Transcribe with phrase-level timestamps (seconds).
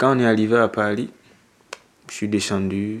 [0.00, 1.10] Quand on est arrivé à Paris,
[2.08, 3.00] je suis descendu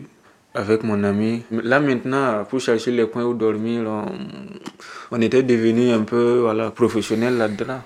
[0.54, 1.42] avec mon ami.
[1.50, 3.90] Là maintenant, pour chercher les coins où dormir,
[5.10, 7.80] on, était devenu un peu voilà, professionnel là-dedans.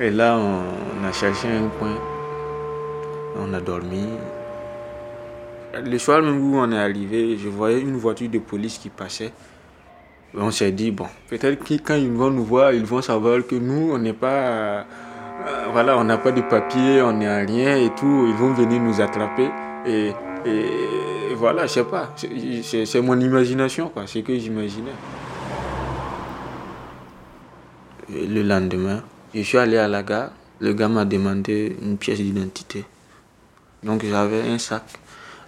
[0.00, 1.96] Et là, on a cherché un coin.
[3.38, 4.08] On a dormi.
[5.80, 9.30] Le soir même où on est arrivé, je voyais une voiture de police qui passait.
[10.34, 13.54] On s'est dit, bon, peut-être que quand ils vont nous voir, ils vont savoir que
[13.54, 14.28] nous, on n'est pas.
[14.28, 14.82] Euh,
[15.72, 18.26] voilà, on n'a pas de papier, on n'est à rien et tout.
[18.28, 19.48] Ils vont venir nous attraper.
[19.86, 20.12] Et,
[20.44, 22.14] et voilà, je sais pas.
[22.16, 24.02] C'est mon imagination, quoi.
[24.06, 24.90] C'est ce que j'imaginais.
[28.10, 29.02] Le lendemain,
[29.34, 30.30] je suis allé à la gare.
[30.60, 32.84] Le gars m'a demandé une pièce d'identité.
[33.82, 34.84] Donc j'avais un sac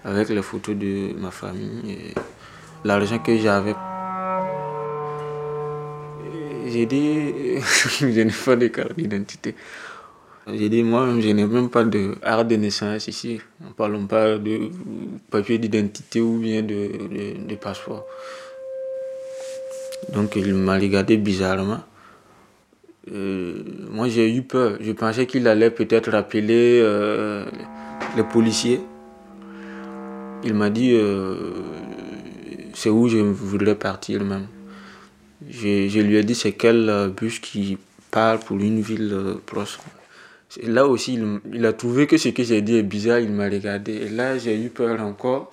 [0.05, 2.15] avec les photos de ma famille et
[2.85, 3.75] l'argent que j'avais.
[6.71, 7.33] J'ai dit,
[8.01, 9.55] je n'ai pas de carte d'identité.
[10.53, 13.41] J'ai dit, moi, je n'ai même pas de art de naissance ici.
[13.61, 14.71] Ne parlons pas de
[15.31, 18.05] papier d'identité ou bien de, de, passeport.
[20.13, 21.81] Donc il m'a regardé bizarrement.
[23.13, 24.79] Euh, moi j'ai eu peur.
[24.81, 27.45] Je pensais qu'il allait peut-être appeler euh,
[28.17, 28.81] les policiers.
[30.45, 31.35] Il m'a dit euh,
[32.75, 34.47] c'est où je voudrais partir même.
[35.49, 37.79] Je, lui ai dit c'est quel euh, bus qui
[38.11, 39.79] part pour une ville euh, proche.
[40.63, 41.21] Là aussi,
[41.53, 43.93] il, a trouvé que ce que j'ai dit est bizarre, il m'a regardé.
[43.93, 45.51] Et là, j'ai eu peur encore.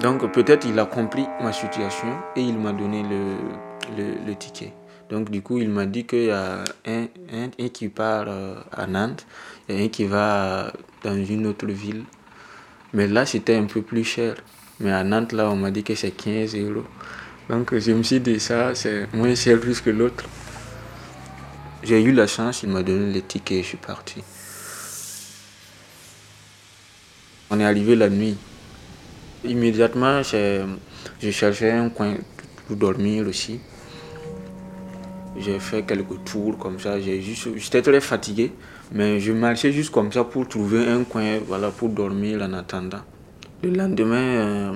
[0.00, 4.72] Donc peut-être il a compris ma situation et il m'a donné le, ticket.
[5.08, 8.28] Donc du coup, il m'a dit qu'il y a un, un, qui part
[8.72, 9.26] à Nantes
[9.68, 10.70] et un qui va
[11.02, 12.04] dans une autre ville
[12.92, 14.36] mais là, c'était un peu plus cher.
[14.80, 16.84] Mais à Nantes, là, on m'a dit que c'est 15 euros.
[17.48, 20.24] Donc, je me suis dit, ça, c'est moins cher plus que l'autre.
[21.82, 24.22] J'ai eu la chance, il m'a donné les tickets et je suis parti.
[27.50, 28.36] On est arrivé la nuit.
[29.44, 32.14] Immédiatement, je cherchais un coin
[32.66, 33.60] pour dormir aussi.
[35.38, 36.98] J'ai fait quelques tours comme ça.
[37.00, 38.52] J'étais très fatigué.
[38.92, 43.02] Mais je marchais juste comme ça pour trouver un coin voilà, pour dormir en attendant.
[43.62, 44.72] Le lendemain, euh,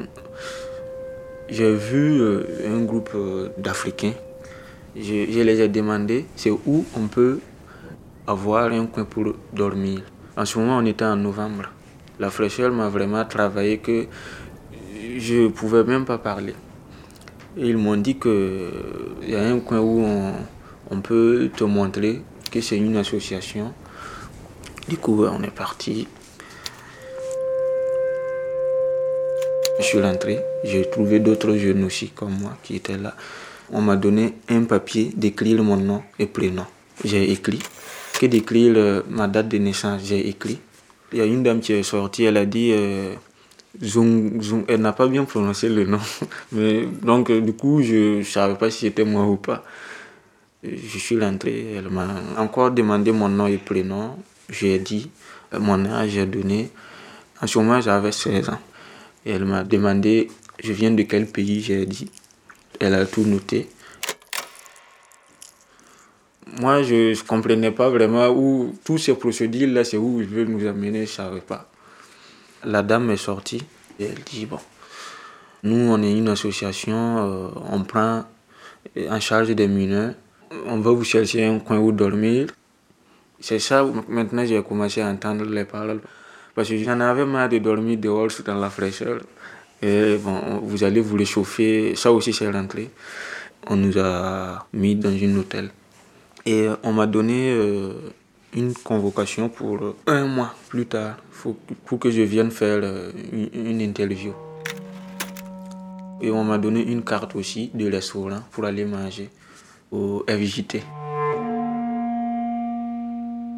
[1.50, 4.12] j'ai vu euh, un groupe euh, d'Africains.
[4.96, 7.40] Je, les ai demandé c'est où on peut
[8.26, 10.02] avoir un coin pour dormir.
[10.36, 11.70] En ce moment, on était en novembre.
[12.18, 14.06] La fraîcheur m'a vraiment travaillé que
[15.18, 16.54] je ne pouvais même pas parler.
[17.56, 20.04] Et ils m'ont dit qu'il y a un coin où
[20.90, 23.72] on peut te montrer que c'est une association
[24.90, 26.08] du coup, on est parti.
[29.80, 33.14] Je suis rentré, j'ai trouvé d'autres jeunes aussi comme moi qui étaient là.
[33.72, 36.66] On m'a donné un papier d'écrire mon nom et prénom.
[37.02, 37.60] J'ai écrit.
[38.20, 40.58] Que d'écrire euh, ma date de naissance, j'ai écrit.
[41.12, 43.14] Il y a une dame qui est sortie, elle a dit euh,
[44.68, 46.00] elle n'a pas bien prononcé le nom.
[47.02, 49.64] Donc, euh, du coup, je ne savais pas si c'était moi ou pas.
[50.62, 54.18] Je suis rentré, elle m'a encore demandé mon nom et prénom.
[54.50, 55.10] J'ai dit
[55.58, 56.68] mon âge, j'ai donné.
[57.40, 58.58] En ce moment, j'avais 16 ans.
[59.24, 60.28] Elle m'a demandé,
[60.62, 62.10] je viens de quel pays, j'ai dit.
[62.80, 63.68] Elle a tout noté.
[66.60, 70.66] Moi, je ne comprenais pas vraiment où tous ces procédures-là, c'est où ils veulent nous
[70.66, 71.70] amener, je ne savais pas.
[72.64, 73.62] La dame est sortie
[73.98, 74.58] et elle dit, bon,
[75.62, 78.24] nous, on est une association, euh, on prend
[79.08, 80.14] en charge des mineurs,
[80.66, 82.48] on va vous chercher un coin où dormir.
[83.38, 86.00] C'est ça, maintenant j'ai commencé à entendre les paroles.
[86.54, 89.20] Parce que j'en avais marre de dormir dehors dans la fraîcheur.
[89.82, 91.94] Et bon, vous allez vous réchauffer.
[91.96, 92.90] Ça aussi, c'est rentré.
[93.68, 95.70] On nous a mis dans une hôtel.
[96.46, 97.92] Et on m'a donné euh,
[98.54, 101.16] une convocation pour un mois plus tard
[101.84, 104.32] pour que je vienne faire euh, une, interview.
[106.20, 109.30] Et on m'a donné une carte aussi de restaurant pour aller manger
[109.90, 110.82] au FJT.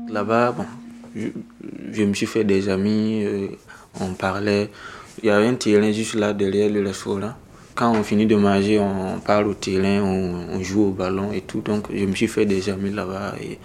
[0.08, 0.66] Là-bas, bon,
[1.14, 3.48] je, me suis fait des amis, euh,
[4.00, 4.70] on parlait.
[5.22, 7.34] Il y a un terrain juste là derrière le restaurant.
[7.74, 11.60] Quand on finit de manger, on parle au terrain, on, joue au ballon et tout.
[11.60, 13.34] Donc je me suis fait des amis là-bas.
[13.40, 13.58] Et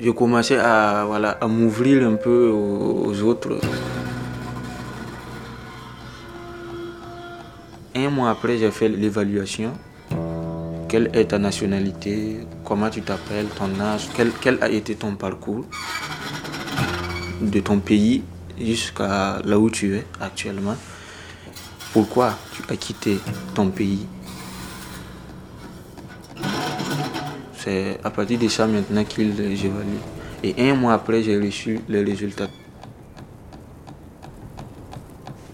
[0.00, 3.58] je commençais à, voilà, à m'ouvrir un peu aux autres.
[7.94, 9.72] Un mois après, j'ai fait l'évaluation
[10.88, 14.08] quelle est ta nationalité, comment tu t'appelles, ton âge,
[14.40, 15.64] quel, a été ton parcours?
[17.40, 18.22] De ton pays
[18.60, 20.76] jusqu'à là où tu es actuellement.
[21.92, 23.18] Pourquoi tu as quitté
[23.54, 24.06] ton pays?
[27.56, 30.00] C'est à partir de ça maintenant qu'il évalue.
[30.42, 32.48] Et un mois après, j'ai reçu les résultats.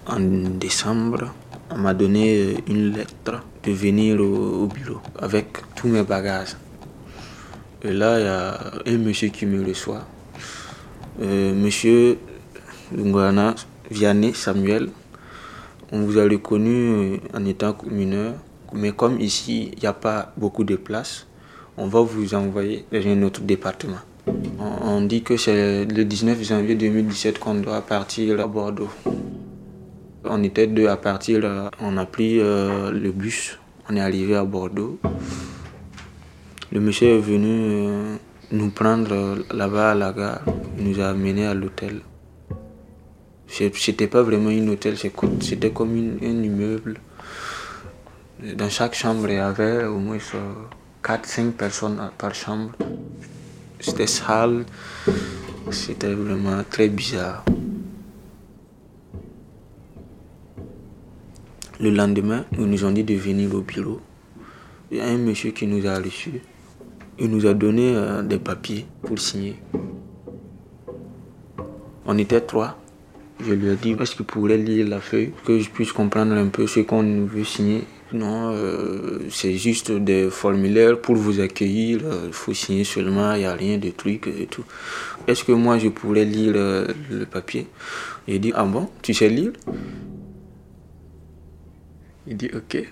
[0.07, 1.33] En décembre,
[1.71, 6.57] on m'a donné une lettre de venir au, bureau avec tous mes bagages.
[7.83, 10.05] Et là, il y a un monsieur qui me reçoit.
[11.21, 12.19] Euh, monsieur
[12.97, 13.55] Lungana
[13.91, 14.89] Vianney Samuel,
[15.93, 18.35] on vous a reconnu en étant mineur,
[18.73, 21.27] mais comme ici, il n'y a pas beaucoup de place,
[21.77, 23.99] on va vous envoyer dans un autre département.
[24.27, 28.89] On dit que c'est le 19 janvier 2017 qu'on doit partir à Bordeaux.
[30.25, 33.59] On était deux à partir, on a pris euh, le bus,
[33.91, 34.99] on est arrivé à Bordeaux.
[36.71, 38.17] Le monsieur est venu euh,
[38.53, 40.43] nous prendre là-bas à la gare,
[40.77, 42.03] nous a amenés à l'hôtel.
[43.49, 47.01] C'était pas vraiment un hôtel, c'était comme un immeuble.
[48.57, 50.19] Dans chaque chambre, il y avait au moins
[51.03, 52.73] 4-5 personnes par chambre.
[53.81, 54.67] C'était sale,
[55.71, 57.45] c'était vraiment très bizarre.
[61.81, 64.01] Le lendemain, ils nous ont dit de venir au bureau.
[64.91, 66.43] Il y a un monsieur qui nous a reçus.
[67.25, 69.55] Il nous a donné euh, des papiers pour signer.
[72.05, 72.77] On était trois.
[73.39, 76.49] Je lui ai dit, est-ce qu'il pourrait lire la feuille, que je puisse comprendre un
[76.49, 77.85] peu ce qu'on veut signer?
[78.13, 82.01] Non, euh, c'est juste des formulaires pour vous accueillir.
[82.27, 84.65] Il faut signer seulement, il n'y a rien de truc et tout.
[85.29, 87.69] Est-ce que moi je pourrais lire euh, le papier?
[88.27, 89.53] Il dit Ah bon, tu sais lire?
[92.27, 92.85] Il dit Ok.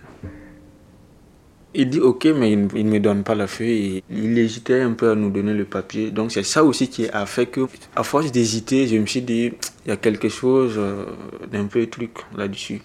[1.72, 4.02] Il dit ok, mais il ne me donne pas la feuille.
[4.11, 6.11] Il hésitait un peu à nous donner le papier.
[6.11, 7.61] Donc c'est ça aussi qui a fait que,
[7.94, 9.52] à force d'hésiter, je me suis dit,
[9.87, 11.05] il y a quelque chose euh,
[11.50, 12.82] d'un peu truc là-dessus.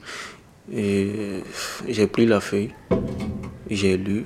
[0.72, 1.42] Et
[1.88, 2.72] j'ai pris la feuille,
[3.70, 4.26] j'ai lu.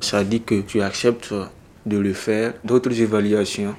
[0.00, 1.34] Ça dit que tu acceptes
[1.86, 3.74] de le faire, d'autres évaluations.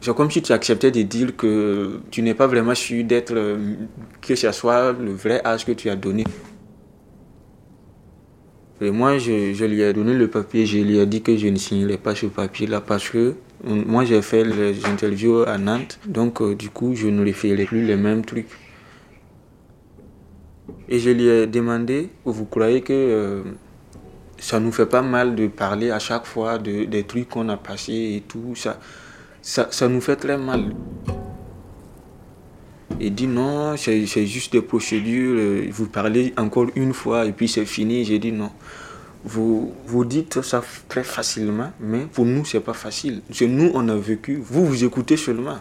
[0.00, 3.34] C'est comme si tu acceptais de dire que tu n'es pas vraiment sûr d'être,
[4.20, 6.24] que ce soit le vrai âge que tu as donné.
[8.80, 11.56] Et moi, je, lui ai donné le papier, je lui ai dit que je ne
[11.56, 13.34] signerais pas ce papier-là parce que
[13.64, 17.64] moi, j'ai fait les interviews à Nantes, donc euh, du coup, je ne lui ferai
[17.64, 18.48] plus les mêmes trucs.
[20.88, 23.42] Et je lui ai demandé, vous croyez que euh,
[24.38, 27.56] ça nous fait pas mal de parler à chaque fois de, des trucs qu'on a
[27.56, 28.78] passés et tout ça,
[29.42, 30.74] ça nous fait très mal.
[32.98, 37.48] Il dit non, c'est juste des procédures, euh, vous parlez encore une fois et puis
[37.48, 38.04] c'est fini.
[38.04, 38.50] J'ai dit non.
[39.24, 43.22] Vous, vous dites ça très facilement, mais pour nous, c'est pas facile.
[43.32, 45.58] C'est nous, on a vécu, vous, vous écoutez seulement.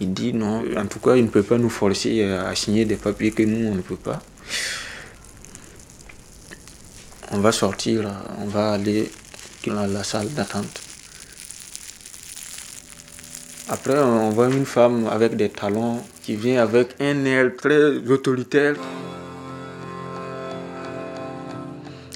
[0.00, 2.96] Il dit non, en tout cas, il ne peut pas nous forcer à signer des
[2.96, 4.22] papiers que nous, on ne peut pas.
[7.32, 8.08] On va sortir,
[8.40, 9.10] on va aller
[9.66, 10.85] dans la salle d'attente.
[13.68, 18.76] Après, on voit une femme avec des talons qui vient avec un air très autoritaire.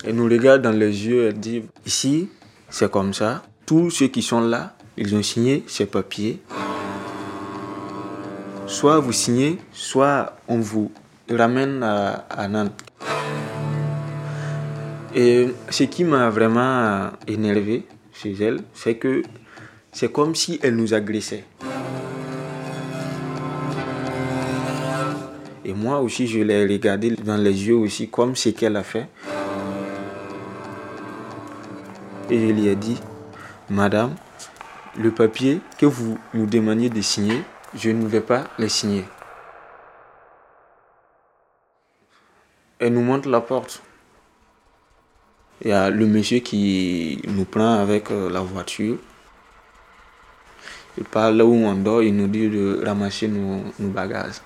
[0.05, 2.29] Elle nous regarde dans les yeux, elle dit, ici,
[2.69, 3.43] c'est comme ça.
[3.67, 6.41] Tous ceux qui sont là, ils ont signé ces papiers.
[8.69, 10.93] Soit vous signez, soit on vous
[11.29, 12.81] ramène à, Nantes.
[15.17, 19.25] Et ce qui m'a vraiment énervé chez elle, c'est que
[19.93, 21.45] c'est comme si elle nous agressait.
[25.65, 29.09] Et moi aussi, je l'ai regardé dans les yeux aussi, comme ce qu'elle a fait.
[32.31, 32.99] Et je lui ai dit,
[33.69, 34.15] Madame,
[34.97, 37.43] le papier que vous nous demandiez de signer,
[37.75, 39.05] je ne vais pas le signer.
[42.79, 43.83] Elle nous montre la porte.
[45.63, 48.97] Il y a le monsieur qui nous prend avec euh, la voiture.
[51.01, 54.43] Il parle là où on dort, il nous dit de ramasser nos, bagages.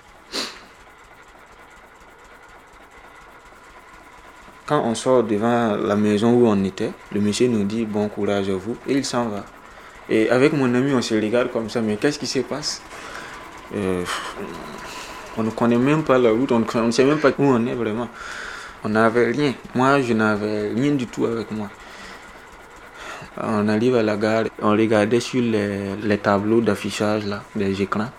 [4.65, 8.49] Quand on sort devant la maison où on était, le monsieur nous dit bon courage
[8.49, 9.43] à vous et il s'en va.
[10.09, 12.81] Et avec mon ami, on se regarde comme ça, mais qu'est-ce qui se passe?
[13.75, 14.03] Euh,
[15.37, 17.73] On ne connaît même pas la route, on ne sait même pas où on est
[17.73, 18.07] vraiment.
[18.83, 19.53] On n'avait rien.
[19.73, 21.69] Moi, je n'avais rien du tout avec moi.
[23.41, 28.09] On arrive à la gare, on regardait sur les, tableaux d'affichage là, des écrans.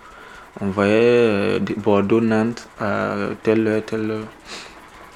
[0.60, 4.26] On voyait euh, Bordeaux-Nantes à telle heure, telle heure.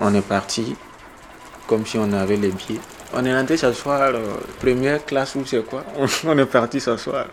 [0.00, 0.74] On est parti
[1.66, 2.80] comme si on avait les billets.
[3.12, 5.84] On est rentré s'asseoir, euh, première classe ou c'est quoi?
[6.26, 7.26] On est parti s'asseoir.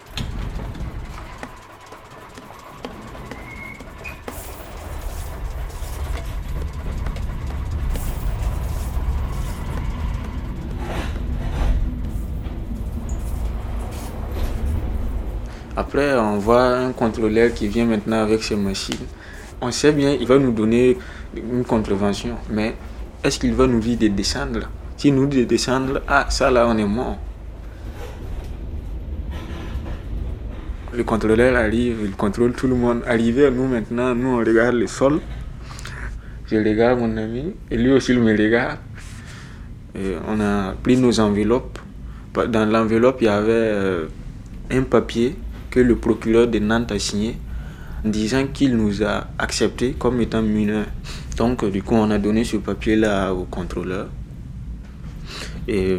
[15.77, 19.05] Après, on voit un contrôleur qui vient maintenant avec ses machines.
[19.61, 20.97] On sait bien, il va nous donner
[21.35, 22.73] une contravention, mais
[23.23, 24.71] est-ce qu'il va nous dire de descendre?
[24.97, 27.19] S'il nous dit de descendre, ah, ça là, on est mort.
[30.95, 33.03] Le contrôleur arrive, il contrôle tout le monde.
[33.05, 35.19] Arrivé à nous maintenant, nous on regarde le sol.
[36.47, 38.79] Je regarde mon ami, et lui aussi il me regarde.
[40.27, 41.77] on a pris nos enveloppes.
[42.33, 44.05] Dans l'enveloppe, il y avait euh,
[44.71, 45.35] un papier
[45.69, 47.37] que le procureur de Nantes a signé
[48.03, 50.85] disant qu'il nous a acceptés comme étant mineurs.
[51.37, 54.07] Donc, du coup, on a donné ce papier-là au contrôleur.
[55.67, 55.97] Et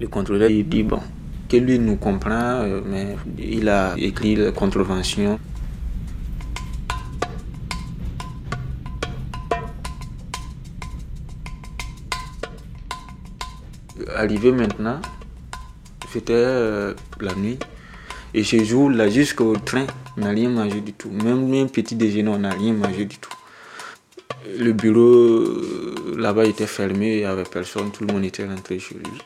[0.00, 1.00] le contrôleur, il dit, bon,
[1.48, 5.38] que lui nous comprend, euh, mais il a écrit la contravention.
[14.14, 15.00] Arrivé maintenant,
[16.10, 17.58] c'était euh, la nuit.
[18.36, 19.86] Et ce jour-là, jusqu'au train,
[20.18, 21.08] on n'a rien mangé du tout.
[21.08, 23.32] Même un petit déjeuner, on n'a rien mangé du tout.
[24.58, 28.78] Le bureau euh, là-bas était fermé, il n'y avait personne, tout le monde était rentré
[28.78, 29.22] chez lui.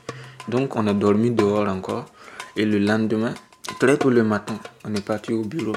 [0.47, 2.07] Donc on a dormi dehors encore.
[2.57, 3.35] Et le lendemain,
[3.81, 5.75] très tôt le matin, on est parti au bureau.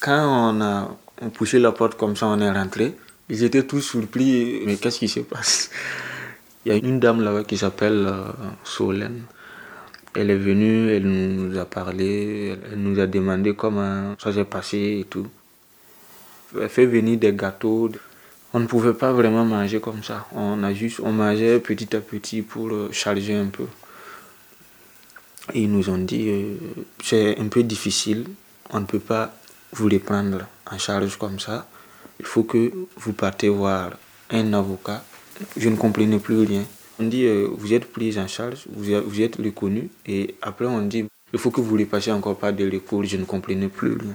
[0.00, 0.88] Quand on a
[1.34, 2.96] poussé la porte comme ça, on est rentré.
[3.28, 4.62] Ils étaient tous surpris.
[4.64, 5.70] Mais qu'est-ce qui se passe?
[6.64, 8.24] Il y a une dame là-bas qui s'appelle euh,
[8.64, 9.24] Solène.
[10.20, 14.98] Elle est venue, elle nous a parlé, elle nous a demandé comment ça s'est passé
[15.00, 15.28] et tout.
[16.60, 17.88] Elle fait venir des gâteaux.
[18.52, 20.26] On ne pouvait pas vraiment manger comme ça.
[20.34, 23.66] On a juste, on mangeait petit à petit pour euh, charger un peu.
[25.54, 26.56] Ils nous ont dit, euh,
[27.04, 28.24] c'est un peu difficile,
[28.70, 29.32] on ne peut pas
[29.72, 31.68] vous les prendre en charge comme ça.
[32.18, 33.92] Il faut que vous partez voir
[34.30, 35.04] un avocat.
[35.56, 36.64] Je ne comprenais plus rien.
[37.00, 39.88] On dit, euh, vous êtes pris en charge, vous, êtes reconnu.
[40.04, 43.04] Et après, on dit, il faut que vous les passiez encore par des recours.
[43.04, 44.14] Je ne comprenais plus rien.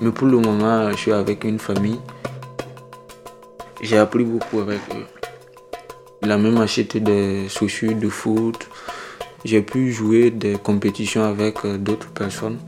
[0.00, 1.98] Mais pour le moment, je suis avec une famille.
[3.80, 5.06] J'ai appris beaucoup avec eux.
[6.22, 8.68] Il a même acheté des chaussures de foot.
[9.44, 12.58] J'ai pu jouer des compétitions avec euh, d'autres personnes.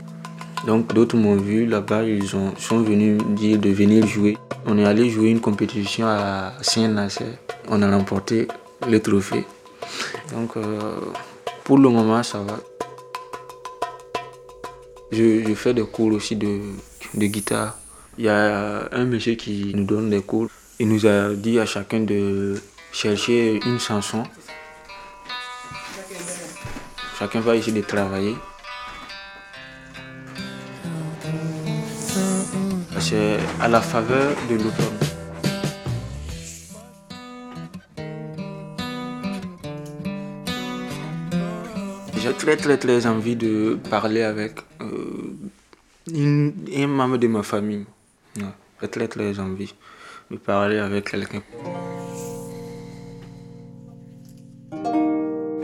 [0.65, 4.37] Donc d'autres m'ont vu là-bas, ils ont, sont venus dire de venir jouer.
[4.65, 7.37] On est allé jouer une compétition à Saint-Nazaire.
[7.69, 8.47] On a remporté
[8.87, 9.45] le trophée.
[10.33, 10.99] Donc euh,
[11.63, 12.59] pour le moment, ça va.
[15.11, 16.59] je fais des cours aussi de
[17.13, 17.77] de guitare.
[18.17, 20.47] Il y a un monsieur qui nous donne des cours.
[20.79, 22.55] Il nous a dit à chacun de
[22.91, 24.23] chercher une chanson.
[27.17, 28.35] Chacun va essayer de travailler.
[32.99, 34.97] C'est à la faveur de l'automne.
[42.21, 45.33] J'ai très très très envie de parler avec euh,
[46.13, 47.85] un membre de ma famille.
[48.35, 49.73] J'ai très très envie
[50.29, 51.41] de parler avec quelqu'un.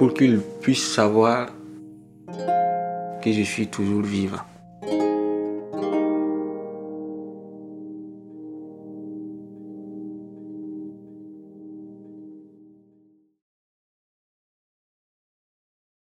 [0.04, 1.48] Pour qu'il puisse savoir
[3.24, 4.44] que je suis toujours vivant.